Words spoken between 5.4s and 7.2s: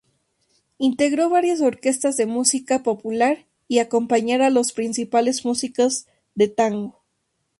músicos de tango.